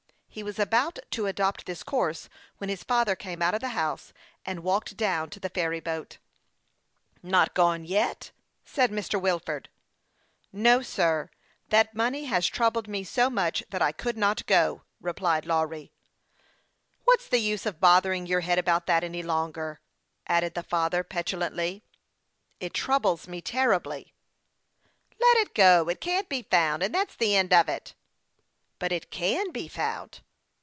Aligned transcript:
He 0.33 0.43
was 0.43 0.57
about 0.59 0.97
to 1.09 1.25
adopt 1.27 1.65
this 1.65 1.83
course 1.83 2.29
when 2.57 2.69
his 2.69 2.83
father 2.83 3.17
came 3.17 3.41
out 3.41 3.53
of 3.53 3.59
the 3.59 3.67
house, 3.75 4.13
and 4.45 4.63
walked 4.63 4.95
down 4.95 5.29
to 5.31 5.41
the 5.41 5.49
ferry 5.49 5.81
boat." 5.81 6.19
Not 7.21 7.53
gone 7.53 7.83
yet?" 7.83 8.31
said 8.63 8.91
Mr. 8.91 9.19
Wilford." 9.21 9.67
No, 10.69 10.81
sir; 10.81 11.31
that 11.67 11.93
money 11.93 12.23
has 12.27 12.47
troubled 12.47 12.87
me 12.87 13.03
so 13.03 13.29
much 13.29 13.65
that 13.71 13.81
I 13.81 13.91
could 13.91 14.15
not 14.17 14.45
go," 14.45 14.83
replied 15.01 15.45
Lawry, 15.45 15.91
with 15.91 15.91
his 15.91 15.91
eyes 15.91 15.99
fixed 16.07 16.17
on 16.17 16.39
the 16.39 16.79
ground." 16.79 17.03
What's 17.03 17.27
the 17.27 17.41
use 17.41 17.65
of 17.75 17.81
bothering 17.81 18.25
your 18.25 18.39
head 18.39 18.57
about 18.57 18.85
that 18.85 19.03
any 19.03 19.23
longer?" 19.23 19.81
added 20.27 20.53
the 20.53 20.63
father, 20.63 21.03
petulantly. 21.03 21.83
"It 22.61 22.73
troubles 22.73 23.27
me 23.27 23.41
terribly."" 23.41 24.13
Let 25.19 25.37
it 25.39 25.53
go; 25.53 25.89
it 25.89 25.99
can't 25.99 26.29
be 26.29 26.43
found, 26.43 26.83
and 26.83 26.95
that's 26.95 27.17
the 27.17 27.35
end 27.35 27.51
of 27.51 27.67
it."" 27.67 27.95
But 28.81 28.91
it 28.91 29.11
can 29.11 29.51
be 29.51 29.67
found." 29.67 30.21